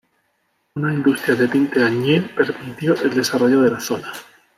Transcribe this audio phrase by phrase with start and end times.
[0.73, 4.11] Una industria de tinte añil permitió el desarrollo de la zona.